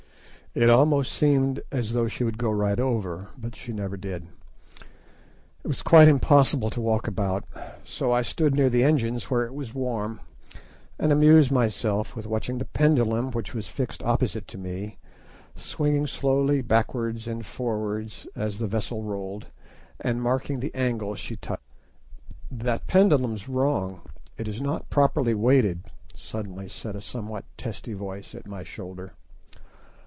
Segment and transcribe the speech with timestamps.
[0.53, 4.27] It almost seemed as though she would go right over, but she never did.
[5.63, 7.45] It was quite impossible to walk about,
[7.85, 10.19] so I stood near the engines where it was warm,
[10.99, 14.97] and amused myself with watching the pendulum, which was fixed opposite to me,
[15.55, 19.45] swinging slowly backwards and forwards as the vessel rolled,
[20.01, 22.65] and marking the angle she touched at each lurch.
[22.65, 24.01] "That pendulum's wrong;
[24.37, 25.83] it is not properly weighted,"
[26.13, 29.13] suddenly said a somewhat testy voice at my shoulder.